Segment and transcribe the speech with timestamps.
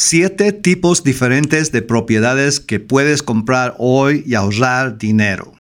[0.00, 5.54] Siete tipos diferentes de propiedades que puedes comprar hoy y ahorrar dinero.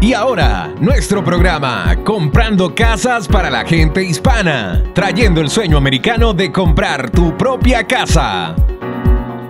[0.00, 6.52] Y ahora, nuestro programa, Comprando Casas para la gente hispana, trayendo el sueño americano de
[6.52, 8.54] comprar tu propia casa.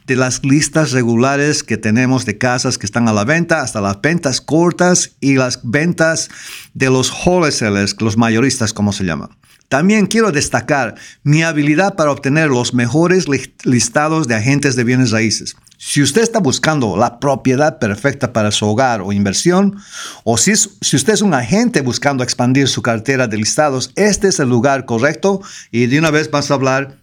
[0.07, 4.01] de las listas regulares que tenemos de casas que están a la venta, hasta las
[4.01, 6.29] ventas cortas y las ventas
[6.73, 9.29] de los wholesalers, los mayoristas, como se llama.
[9.71, 13.27] También quiero destacar mi habilidad para obtener los mejores
[13.63, 15.55] listados de agentes de bienes raíces.
[15.83, 19.77] Si usted está buscando la propiedad perfecta para su hogar o inversión,
[20.23, 24.39] o si, si usted es un agente buscando expandir su cartera de listados, este es
[24.39, 25.41] el lugar correcto
[25.71, 26.99] y de una vez vamos a hablar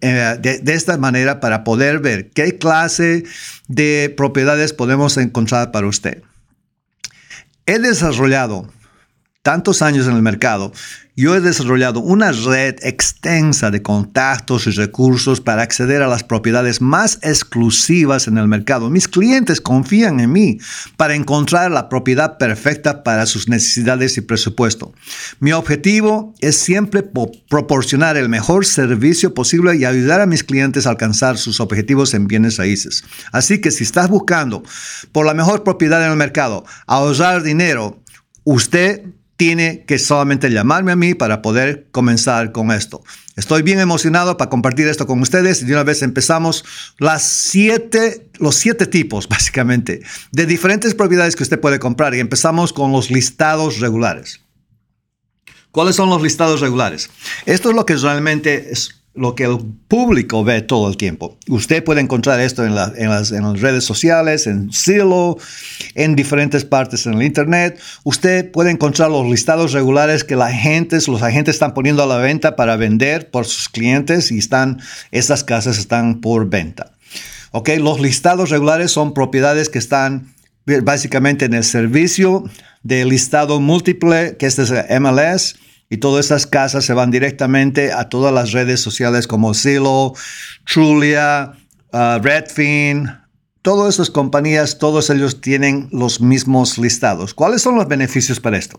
[0.00, 3.24] eh, de, esta manera para poder ver qué clase
[3.66, 6.22] de propiedades podemos encontrar para usted.
[7.66, 8.68] He desarrollado
[9.44, 10.72] tantos años en el mercado,
[11.16, 16.80] yo he desarrollado una red extensa de contactos y recursos para acceder a las propiedades
[16.80, 18.90] más exclusivas en el mercado.
[18.90, 20.58] Mis clientes confían en mí
[20.96, 24.92] para encontrar la propiedad perfecta para sus necesidades y presupuesto.
[25.40, 27.04] Mi objetivo es siempre
[27.48, 32.26] proporcionar el mejor servicio posible y ayudar a mis clientes a alcanzar sus objetivos en
[32.26, 33.04] bienes raíces.
[33.30, 34.62] Así que si estás buscando
[35.12, 38.02] por la mejor propiedad en el mercado, ahorrar dinero,
[38.42, 39.04] usted
[39.36, 43.02] tiene que solamente llamarme a mí para poder comenzar con esto.
[43.36, 46.64] Estoy bien emocionado para compartir esto con ustedes y de una vez empezamos
[47.18, 52.92] siete, los siete tipos básicamente de diferentes propiedades que usted puede comprar y empezamos con
[52.92, 54.40] los listados regulares.
[55.72, 57.10] ¿Cuáles son los listados regulares?
[57.46, 61.38] Esto es lo que realmente es lo que el público ve todo el tiempo.
[61.48, 63.30] Usted puede encontrar esto en, las,
[63.60, 65.38] redes sociales, en Zillow,
[65.94, 67.78] en diferentes partes en el Internet.
[68.02, 72.16] Usted puede encontrar los listados regulares que la gente, los agentes están poniendo a la
[72.16, 74.80] venta para vender por sus clientes y están,
[75.12, 76.92] estas casas están por venta.
[77.52, 80.34] Okay, los listados regulares son propiedades que están
[80.82, 82.42] básicamente en el servicio
[82.82, 85.54] de listado múltiple, que este es el MLS
[85.90, 90.14] y todas esas casas se van directamente a todas las redes sociales como Zillow,
[90.64, 91.52] Trulia,
[91.92, 93.10] uh, Redfin,
[93.64, 97.32] todas esas compañías, todos ellos tienen los mismos listados.
[97.32, 98.78] ¿Cuáles son los beneficios para esto?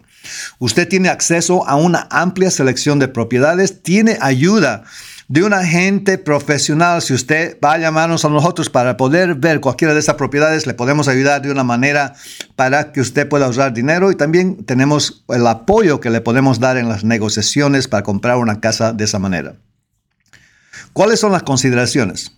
[0.59, 4.83] Usted tiene acceso a una amplia selección de propiedades, tiene ayuda
[5.27, 7.01] de un agente profesional.
[7.01, 10.73] Si usted va a llamarnos a nosotros para poder ver cualquiera de esas propiedades, le
[10.73, 12.13] podemos ayudar de una manera
[12.55, 16.77] para que usted pueda ahorrar dinero y también tenemos el apoyo que le podemos dar
[16.77, 19.55] en las negociaciones para comprar una casa de esa manera.
[20.93, 22.31] ¿Cuáles son las consideraciones?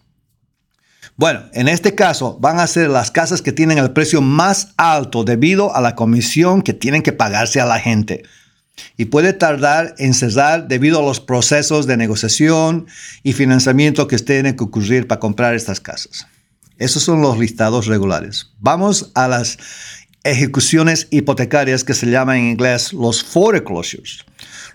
[1.15, 5.23] Bueno, en este caso van a ser las casas que tienen el precio más alto
[5.23, 8.23] debido a la comisión que tienen que pagarse a la gente
[8.97, 12.87] y puede tardar en cesar debido a los procesos de negociación
[13.23, 16.27] y financiamiento que tienen que ocurrir para comprar estas casas.
[16.77, 18.51] Esos son los listados regulares.
[18.59, 19.57] Vamos a las
[20.23, 24.25] ejecuciones hipotecarias que se llaman en inglés los foreclosures.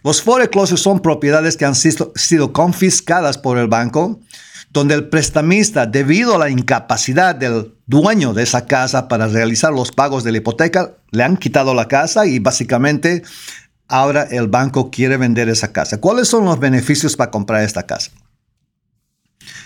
[0.02, 4.20] Los foreclosures son propiedades que han sido, confiscadas por el banco,
[4.70, 9.92] donde el prestamista, debido a la incapacidad del dueño de esa casa para realizar los
[9.92, 13.22] pagos de la hipoteca, le han quitado la casa y básicamente
[13.92, 16.00] ahora el banco quiere vender esa casa.
[16.00, 18.10] ¿Cuáles son los beneficios para comprar esta casa?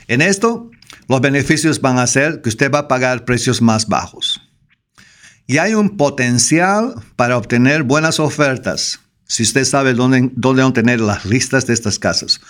[0.09, 0.71] En esto
[1.07, 4.43] los beneficios van a ser que usted va a pagar precios más bajos.
[5.47, 11.25] Y hay un potencial para obtener buenas ofertas si usted sabe dónde, dónde obtener las
[11.25, 12.41] listas de estas casas.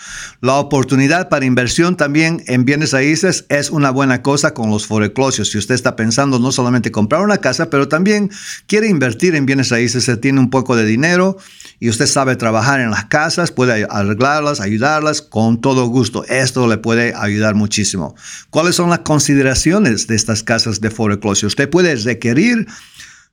[0.41, 5.49] La oportunidad para inversión también en bienes raíces es una buena cosa con los foreclosures.
[5.49, 8.29] Si usted está pensando no solamente comprar una casa, pero también
[8.67, 11.37] quiere invertir en bienes raíces, se tiene un poco de dinero
[11.79, 16.25] y usted sabe trabajar en las casas, puede arreglarlas, ayudarlas con todo gusto.
[16.25, 18.15] Esto le puede ayudar muchísimo.
[18.51, 21.47] ¿Cuáles son las consideraciones de estas casas de foreclosure?
[21.47, 22.67] Usted puede requerir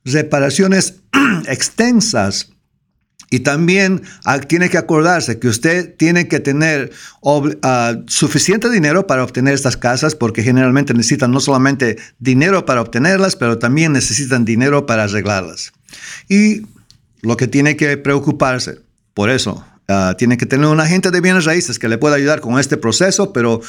[0.03, 0.95] reparaciones
[1.47, 2.54] extensas
[3.29, 6.91] y también ah, tiene que acordarse que usted tiene que tener
[7.63, 13.35] ah, suficiente dinero para obtener estas casas porque generalmente necesitan no solamente dinero para obtenerlas,
[13.35, 15.73] pero también necesitan dinero para arreglarlas.
[16.29, 16.61] Y
[17.21, 18.79] lo que tiene que preocuparse,
[19.13, 22.41] por eso, ah, tiene que tener un agente de bienes raíces que le pueda ayudar
[22.41, 23.61] con este proceso, pero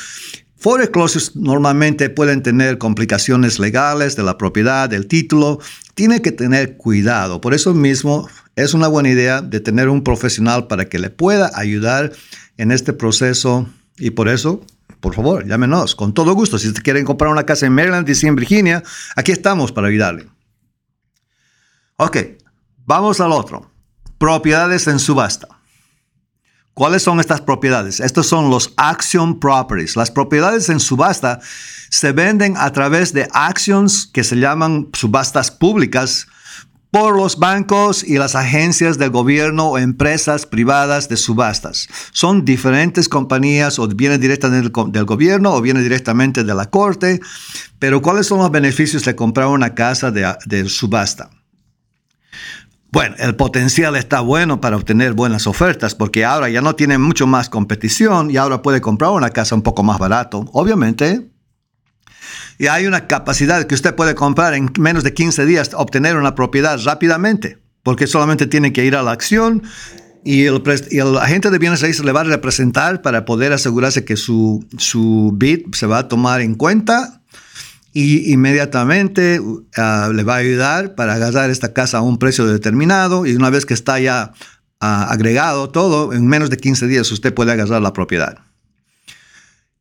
[0.58, 5.60] Foreclosures normalmente pueden tener complicaciones legales de la propiedad, del título.
[5.94, 7.42] Tiene que tener cuidado.
[7.42, 8.26] Por eso mismo
[8.56, 12.12] es una buena idea de tener un profesional para que le pueda ayudar
[12.56, 13.68] en este proceso
[13.98, 14.64] y por eso,
[15.00, 16.58] por favor, llámenos con todo gusto.
[16.58, 18.82] Si quieren comprar una casa en Maryland y en Virginia,
[19.14, 20.26] aquí estamos para ayudarle.
[21.96, 22.16] Ok,
[22.86, 23.70] vamos al otro.
[24.16, 25.48] Propiedades en subasta.
[26.72, 28.00] ¿Cuáles son estas propiedades?
[28.00, 29.96] Estos son los action properties.
[29.96, 31.40] Las propiedades en subasta
[31.90, 36.26] se venden a través de actions que se llaman subastas públicas
[36.90, 41.88] por los bancos y las agencias del gobierno o empresas privadas de subastas.
[42.12, 47.20] Son diferentes compañías o vienen directamente del, gobierno o vienen directamente de la corte,
[47.78, 51.30] pero ¿cuáles son los beneficios de comprar una casa de, de subasta?
[52.92, 57.26] Bueno, el potencial está bueno para obtener buenas ofertas porque ahora ya no tiene mucho
[57.26, 60.46] más competición y ahora puede comprar una casa un poco más barato.
[60.52, 61.28] Obviamente,
[62.58, 66.34] y hay una capacidad que usted puede comprar en menos de 15 días, obtener una
[66.34, 69.62] propiedad rápidamente, porque solamente tiene que ir a la acción
[70.26, 70.60] y el,
[71.20, 75.72] agente de bienes raíces le va a representar para poder asegurarse que su, su bid
[75.72, 77.22] se va a tomar en cuenta
[77.92, 83.24] y inmediatamente uh, le va a ayudar para agarrar esta casa a un precio determinado
[83.24, 84.32] y una vez que está ya
[84.82, 88.45] uh, agregado todo, en menos de 15 días usted puede agarrar la propiedad.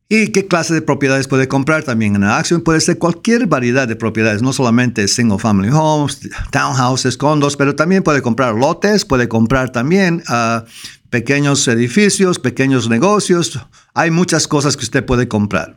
[0.08, 2.60] ¿Y qué clase de propiedades puede comprar también en acción?
[2.60, 6.20] Puede ser cualquier variedad de propiedades, no solamente single family homes,
[6.52, 10.64] townhouses, condos, pero también puede comprar lotes, puede comprar también uh,
[11.10, 13.58] pequeños edificios, pequeños negocios.
[13.94, 15.74] Hay muchas cosas que usted puede comprar.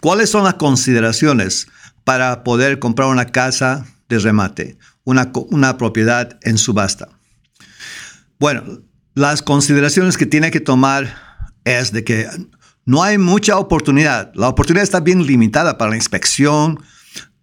[0.00, 1.66] ¿Cuáles son las consideraciones
[2.04, 7.10] para poder comprar una casa de remate, una, una propiedad en subasta?
[8.38, 8.80] Bueno,
[9.14, 11.14] las consideraciones que tiene que tomar
[11.64, 12.26] es de que
[12.90, 14.32] no hay mucha oportunidad.
[14.34, 16.80] La oportunidad está bien limitada para la inspección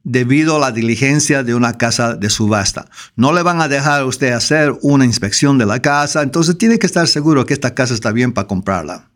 [0.03, 2.89] debido a la diligencia de una casa de subasta.
[3.15, 6.79] No le van a dejar a usted hacer una inspección de la casa, entonces tiene
[6.79, 9.06] que estar seguro que esta casa está bien para comprarla.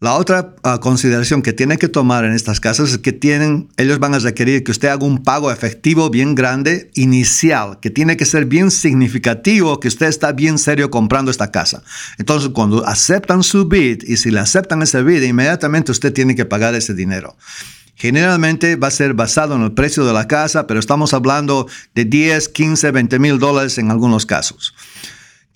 [0.00, 3.98] La otra ah, consideración que tiene que tomar en estas casas es que tienen, ellos
[3.98, 8.24] van a requerir que usted haga un pago efectivo bien grande inicial, que tiene que
[8.24, 11.82] ser bien significativo, que usted está bien serio comprando esta casa.
[12.16, 16.44] Entonces, cuando aceptan su bid y si le aceptan ese bid, inmediatamente usted tiene que
[16.44, 17.36] pagar ese dinero.
[17.96, 22.04] Generalmente va a ser basado en el precio de la casa, pero estamos hablando de
[22.04, 24.72] 10, 15, 20 mil dólares en algunos casos.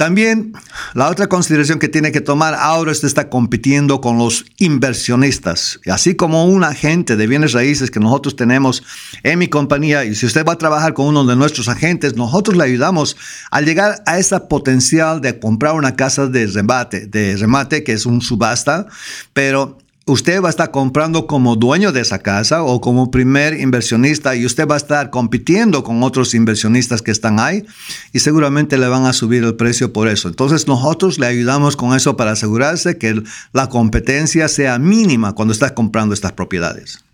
[0.03, 0.53] También
[0.95, 6.17] la otra consideración que tiene que tomar ahora que está compitiendo con los inversionistas, así
[6.17, 8.83] como un agente de bienes raíces que nosotros tenemos
[9.23, 12.57] en mi compañía y si usted va a trabajar con uno de nuestros agentes, nosotros
[12.57, 13.17] le ayudamos
[13.53, 18.05] a llegar a ese potencial de comprar una casa de remate, de remate que es
[18.05, 18.89] un subasta,
[19.33, 24.35] pero usted va a estar comprando como dueño de esa casa o como primer inversionista
[24.35, 27.65] y usted va a estar compitiendo con otros inversionistas que están ahí
[28.13, 30.29] y seguramente le van a subir el precio por eso.
[30.29, 35.75] Entonces nosotros le ayudamos con eso para asegurarse que la competencia sea mínima cuando está
[35.75, 37.05] comprando estas propiedades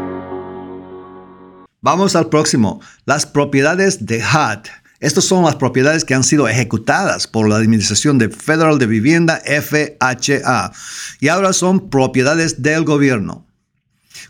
[1.81, 2.81] Vamos al próximo.
[3.05, 4.67] Las propiedades de HUD.
[4.99, 9.43] Estas son las propiedades que han sido ejecutadas por la Administración de Federal de Vivienda
[9.45, 10.71] FHA
[11.19, 13.45] y ahora son propiedades del gobierno.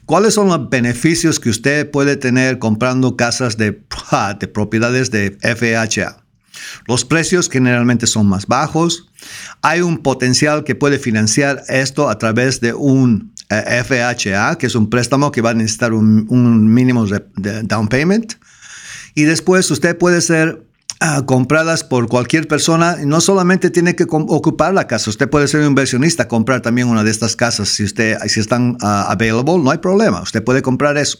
[0.09, 3.79] ¿Cuáles son los beneficios que usted puede tener comprando casas de,
[4.39, 6.23] de propiedades de FHA?
[6.87, 9.07] Los precios generalmente son más bajos.
[9.61, 14.73] Hay un potencial que puede financiar esto a través de un eh, FHA, que es
[14.73, 18.33] un préstamo que va a necesitar un, mínimo de, down payment.
[19.13, 20.65] Y después usted puede ser
[21.01, 22.97] uh, compradas por cualquier persona.
[23.05, 27.03] No solamente tiene que ocupar la casa, usted puede ser un inversionista, comprar también una
[27.03, 27.69] de estas casas.
[27.69, 30.21] Si, usted, si están uh, available, no hay problema.
[30.21, 31.19] Usted puede comprar eso.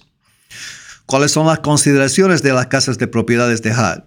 [1.06, 4.04] ¿Cuáles son las consideraciones de las casas de propiedades de HUD?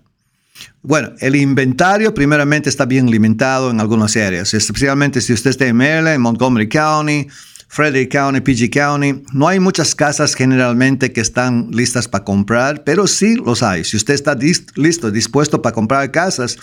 [0.83, 5.77] Bueno, el inventario primeramente está bien limitado en algunas áreas, especialmente si usted está en
[5.77, 7.27] Maryland, en Montgomery County,
[7.73, 9.25] Frederick County, PG County.
[9.33, 13.83] No hay muchas casas generalmente que están listas para comprar, pero sí los hay.
[13.85, 16.59] Si usted está listo, dispuesto para comprar casas,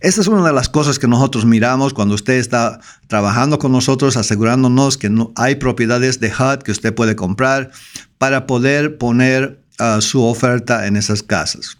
[0.00, 4.16] esa es una de las cosas que nosotros miramos cuando usted está trabajando con nosotros,
[4.16, 7.70] asegurándonos que no hay propiedades de HUD que usted puede comprar
[8.18, 11.78] para poder poner ah, su oferta en esas casas.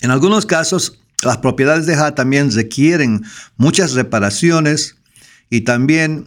[0.00, 3.24] En algunos casos, las propiedades de HUD también requieren
[3.56, 4.96] muchas reparaciones
[5.48, 6.26] y también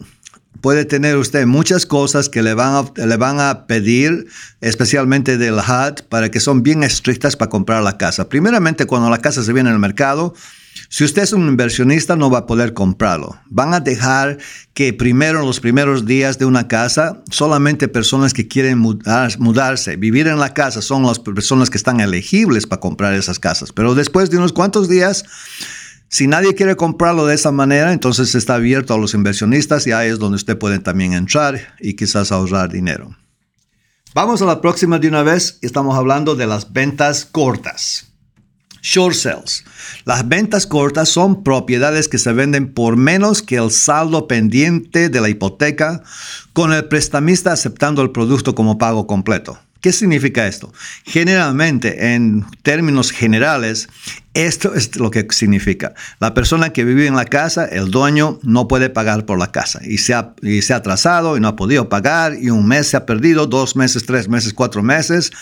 [0.60, 4.26] puede tener usted muchas cosas que le van a, le van a pedir,
[4.60, 8.28] especialmente del HUD, para que son bien estrictas para comprar la casa.
[8.28, 10.34] Primeramente, cuando la casa se viene al mercado,
[10.88, 13.38] si usted es un inversionista, no va a poder comprarlo.
[13.48, 14.38] Van a dejar
[14.74, 20.26] que primero, en los primeros días de una casa, solamente personas que quieren mudarse, vivir
[20.26, 23.72] en la casa, son las personas que están elegibles para comprar esas casas.
[23.72, 25.24] Pero después de unos cuantos días,
[26.10, 30.08] si nadie quiere comprarlo de esa manera, entonces está abierto a los inversionistas y ahí
[30.08, 33.16] es donde usted puede también entrar y quizás ahorrar dinero.
[34.12, 35.60] Vamos a la próxima de una vez.
[35.62, 38.08] Estamos hablando de las ventas cortas.
[38.82, 39.64] Short sales.
[40.04, 45.20] Las ventas cortas son propiedades que se venden por menos que el saldo pendiente de
[45.20, 46.02] la hipoteca,
[46.52, 49.60] con el prestamista aceptando el producto como pago completo.
[49.80, 50.72] ¿Qué significa esto?
[51.04, 53.88] Generalmente, en términos generales,
[54.34, 55.94] esto es lo que significa.
[56.20, 59.80] La persona que vive en la casa, el dueño no puede pagar por la casa
[59.82, 62.88] y se, ha, y se ha atrasado y no ha podido pagar y un mes
[62.88, 65.32] se ha perdido, dos meses, tres meses, cuatro meses.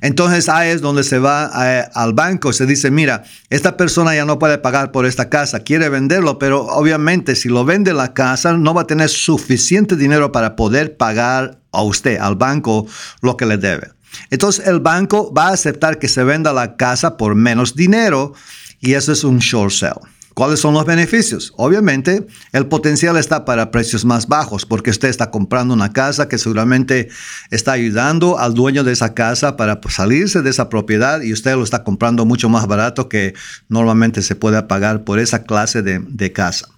[0.00, 4.24] Entonces ahí es donde se va eh, al banco se dice, mira, esta persona ya
[4.24, 8.54] no puede pagar por esta casa, quiere venderlo, pero obviamente si lo vende la casa
[8.54, 12.86] no va a tener suficiente dinero para poder pagar a usted, al banco,
[13.20, 13.90] lo que le debe.
[14.30, 18.34] Entonces el banco va a aceptar que se venda la casa por menos dinero
[18.80, 20.00] y eso es un short sale.
[20.34, 21.52] ¿Cuáles son los beneficios?
[21.58, 26.38] Obviamente, el potencial está para precios más bajos porque usted está comprando una casa que
[26.38, 27.10] seguramente
[27.50, 31.62] está ayudando al dueño de esa casa para salirse de esa propiedad y usted lo
[31.62, 33.34] está comprando mucho más barato que
[33.68, 36.68] normalmente se puede pagar por esa clase de, de casa.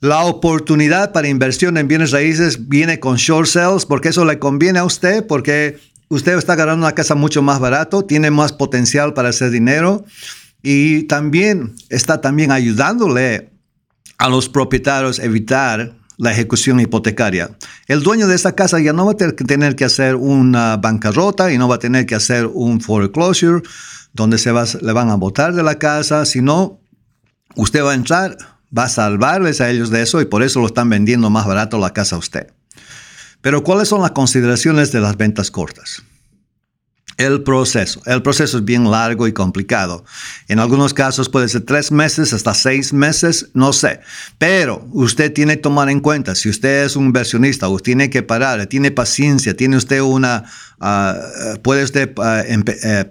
[0.00, 4.78] La oportunidad para inversión en bienes raíces viene con short sales porque eso le conviene
[4.78, 9.30] a usted porque usted está ganando una casa mucho más barato, tiene más potencial para
[9.30, 10.04] hacer dinero
[10.62, 13.50] y también está también ayudándole
[14.18, 17.50] a los propietarios a evitar la ejecución hipotecaria.
[17.88, 21.58] El dueño de esa casa ya no va a tener que hacer una bancarrota y
[21.58, 23.62] no va a tener que hacer un foreclosure
[24.12, 26.80] donde se va, le van a botar de la casa, sino
[27.56, 28.36] usted va a entrar
[28.76, 31.78] va a salvarles a ellos de eso y por eso lo están vendiendo más barato
[31.78, 32.52] la casa a usted.
[33.40, 36.02] Pero ¿cuáles son las consideraciones de las ventas cortas?
[37.18, 38.00] El proceso.
[38.06, 40.04] El proceso es bien largo y complicado.
[40.46, 43.98] En algunos casos puede ser tres meses hasta seis meses, no sé.
[44.38, 48.22] Pero usted tiene que tomar en cuenta, si usted es un inversionista, usted tiene que
[48.22, 50.44] parar, tiene paciencia, tiene usted una,
[50.78, 51.18] ah,
[51.62, 52.12] puede, usted,
[52.84, 53.10] eh,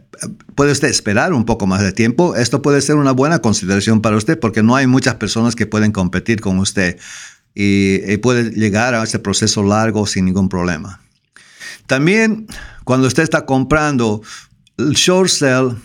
[0.55, 2.33] puede usted esperar un poco más de tiempo.
[2.37, 5.91] Esto puede ser una buena consideración para usted porque no hay muchas personas que pueden
[5.91, 6.97] competir con usted
[7.53, 11.01] y, y puede llegar a ese proceso largo sin ningún problema.
[11.87, 12.47] También
[12.83, 14.21] cuando usted está comprando
[14.77, 15.75] el short sale,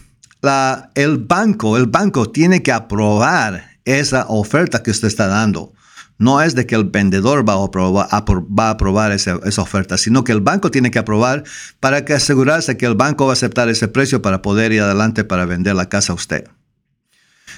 [0.94, 5.73] el banco, el banco tiene que aprobar esa oferta que usted está dando.
[6.18, 10.23] No es de que el vendedor va a aprobar, a aprobar esa, esa, oferta, sino
[10.23, 11.42] que el banco tiene que aprobar
[11.80, 15.25] para que asegurarse que el banco va a aceptar ese precio para poder ir adelante
[15.25, 16.49] para vender la casa a usted.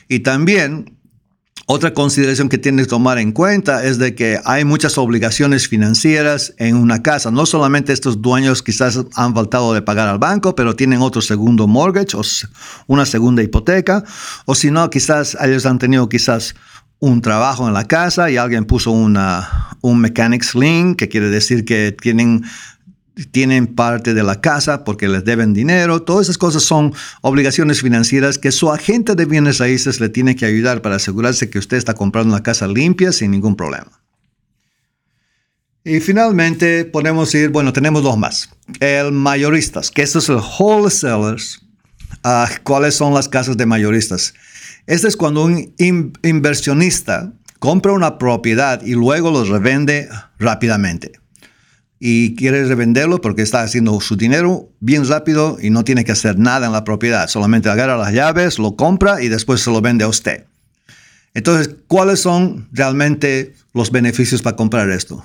[0.09, 0.97] Y también
[1.67, 6.53] otra consideración que tiene que tomar en cuenta es de que hay muchas obligaciones financieras
[6.59, 7.31] en una casa.
[7.31, 11.67] No solamente estos dueños quizás han faltado de pagar al banco, pero tienen otro segundo
[11.67, 12.23] mortgage o
[12.87, 14.05] una segunda hipoteca,
[14.45, 16.55] o si no, quizás ellos han tenido quizás
[16.99, 21.65] un trabajo en la casa y alguien puso una, un mechanics lien, que quiere decir
[21.65, 22.45] que tienen
[23.31, 26.03] tienen parte de la casa porque les deben dinero.
[26.03, 26.93] Todas esas cosas son
[27.23, 31.59] obligaciones financieras que su agente de bienes raíces le tiene que ayudar para asegurarse que
[31.59, 34.01] usted está comprando una casa limpia sin ningún problema.
[35.85, 38.49] Y finalmente podemos ir, bueno, tenemos dos más.
[38.81, 41.61] El mayoristas, que esto es el wholesalers.
[42.25, 44.33] Uh, ¿Cuáles son las casas de mayoristas?
[44.87, 45.75] Este es cuando un
[46.23, 51.13] inversionista compra una propiedad y luego los revende rápidamente.
[52.07, 56.39] Y quiere revenderlo porque está haciendo su dinero bien rápido y no tiene que hacer
[56.39, 57.29] nada en la propiedad.
[57.29, 60.45] Solamente agarra las llaves, lo compra y después se lo vende a usted.
[61.33, 65.25] Entonces, ¿cuáles son realmente los beneficios para comprar esto?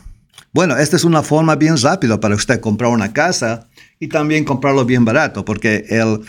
[0.53, 3.67] Bueno, esta es una forma bien rápida para usted comprar una casa
[3.99, 6.21] y también comprarlo bien barato, porque el,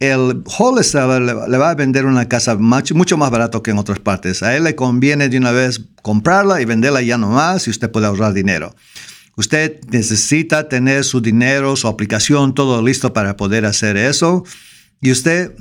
[0.00, 4.42] el wholesaler le, va a vender una casa mucho, más barato que en otras partes.
[4.42, 8.06] A él le conviene de una vez comprarla y venderla ya nomás y usted puede
[8.06, 8.74] ahorrar dinero.
[9.36, 14.44] Usted necesita tener su dinero, su aplicación, todo listo para poder hacer eso.
[15.00, 15.52] Y usted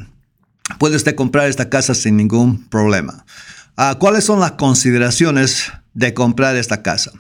[0.80, 3.26] puede usted comprar esta casa sin ningún problema.
[3.76, 7.12] Ah, ¿Cuáles son las consideraciones de comprar esta casa?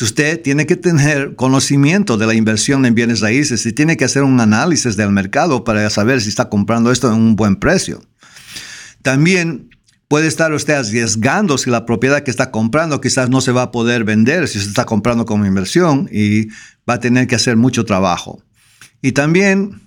[0.00, 4.24] Usted tiene que tener conocimiento de la inversión en bienes raíces y tiene que hacer
[4.24, 8.02] un análisis del mercado para saber si está comprando esto en un buen precio.
[9.02, 9.70] También
[10.08, 13.70] puede estar usted arriesgando si la propiedad que está comprando quizás no se va a
[13.70, 16.48] poder vender si se está comprando como inversión y
[16.88, 18.42] va a tener que hacer mucho trabajo.
[19.02, 19.82] Y también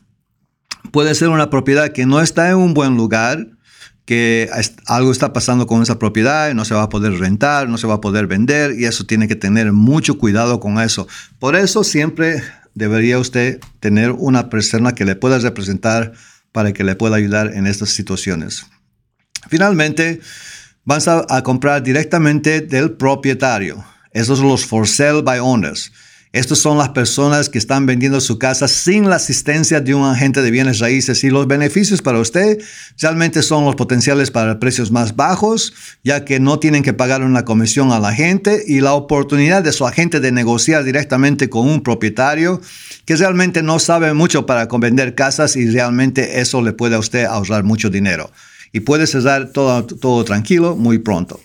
[0.92, 3.48] puede ser una propiedad que no está en un buen lugar
[4.06, 4.50] que
[4.86, 7.96] algo está pasando con esa propiedad, no se va a poder rentar, no se va
[7.96, 11.10] a poder vender y eso tiene que tener mucho cuidado con eso.
[11.40, 12.42] Por eso siempre
[12.74, 16.14] debería usted tener una persona que le pueda representar
[16.54, 18.66] para que le pueda ayudar en estas situaciones.
[19.50, 20.20] Finalmente,
[20.88, 23.84] vas a, comprar directamente del propietario.
[24.12, 25.92] Esos son los for sale by owners.
[26.34, 30.42] Estas son las personas que están vendiendo su casa sin la asistencia de un agente
[30.42, 32.60] de bienes raíces y los beneficios para usted
[33.00, 35.74] realmente son los potenciales para precios más bajos,
[36.04, 39.72] ya que no tienen que pagar una comisión a la gente y la oportunidad de
[39.72, 42.62] su agente de negociar directamente con un propietario
[43.06, 47.26] que realmente no sabe mucho para vender casas y realmente eso le puede a usted
[47.26, 48.32] ahorrar mucho dinero.
[48.74, 51.40] Y puede cerrar todo, todo tranquilo muy pronto.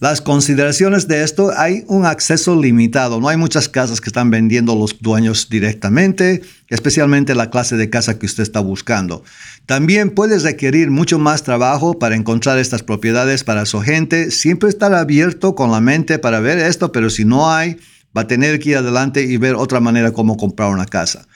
[0.00, 3.20] Las consideraciones de esto, hay un acceso limitado.
[3.20, 8.18] No hay muchas casas que están vendiendo los dueños directamente, especialmente la clase de casa
[8.18, 9.22] que usted está buscando.
[9.66, 14.30] También puede requerir mucho más trabajo para encontrar estas propiedades para su gente.
[14.30, 17.76] Siempre estar abierto con la mente para ver esto, pero si no hay,
[18.16, 21.26] va a tener que ir adelante y ver otra manera cómo comprar una casa.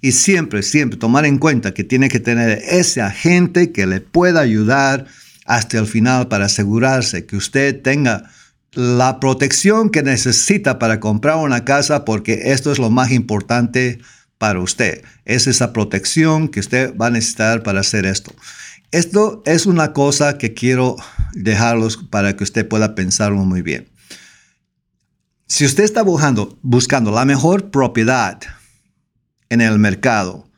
[0.00, 4.40] Y siempre, siempre tomar en cuenta que tiene que tener ese agente que le pueda
[4.40, 5.06] ayudar
[5.46, 8.30] hasta el final para asegurarse que usted tenga
[8.72, 14.00] la protección que necesita para comprar una casa porque esto es lo más importante
[14.38, 15.02] para usted.
[15.24, 18.34] Es esa protección que usted va a necesitar para hacer esto.
[18.90, 20.96] Esto es una cosa que quiero
[21.32, 23.88] dejarlos para que usted pueda pensarlo muy bien.
[25.46, 28.40] Si usted está buscando, buscando la mejor propiedad
[29.48, 30.48] en el mercado,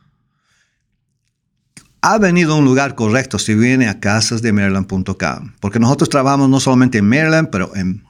[2.00, 6.98] ha venido a un lugar correcto si viene a casasdemaryland.com, porque nosotros trabajamos no solamente
[6.98, 8.04] en Maryland, pero en,